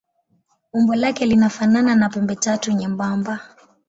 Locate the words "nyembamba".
2.71-3.39